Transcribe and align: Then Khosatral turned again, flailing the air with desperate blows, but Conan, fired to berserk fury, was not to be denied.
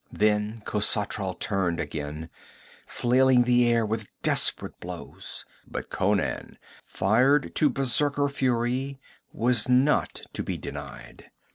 Then 0.11 0.63
Khosatral 0.65 1.35
turned 1.35 1.79
again, 1.79 2.31
flailing 2.87 3.43
the 3.43 3.71
air 3.71 3.85
with 3.85 4.07
desperate 4.23 4.79
blows, 4.79 5.45
but 5.67 5.91
Conan, 5.91 6.57
fired 6.83 7.53
to 7.53 7.69
berserk 7.69 8.27
fury, 8.31 8.99
was 9.31 9.69
not 9.69 10.23
to 10.33 10.41
be 10.41 10.57
denied. 10.57 11.29